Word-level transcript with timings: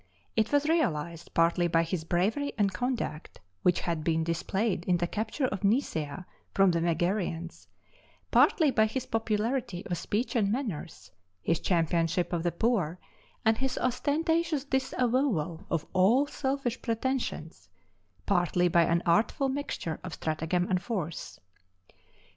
It 0.35 0.51
was 0.51 0.67
realized, 0.67 1.31
partly 1.35 1.67
by 1.67 1.83
his 1.83 2.03
bravery 2.05 2.53
and 2.57 2.73
conduct, 2.73 3.39
which 3.61 3.81
had 3.81 4.03
been 4.03 4.23
displayed 4.23 4.83
in 4.85 4.97
the 4.97 5.05
capture 5.05 5.45
of 5.45 5.59
Nisæa 5.61 6.25
from 6.55 6.71
the 6.71 6.81
Megarians 6.81 7.67
partly 8.31 8.71
by 8.71 8.87
his 8.87 9.05
popularity 9.05 9.85
of 9.85 9.95
speech 9.99 10.35
and 10.35 10.51
manners, 10.51 11.11
his 11.43 11.59
championship 11.59 12.33
of 12.33 12.41
the 12.41 12.51
poor, 12.51 12.97
and 13.45 13.59
his 13.59 13.77
ostentatious 13.77 14.63
disavowal 14.65 15.67
of 15.69 15.85
all 15.93 16.25
selfish 16.25 16.81
pretensions 16.81 17.69
partly 18.25 18.67
by 18.67 18.85
an 18.85 19.03
artful 19.05 19.49
mixture 19.49 19.99
of 20.03 20.15
stratagem 20.15 20.65
and 20.67 20.81
force. 20.81 21.39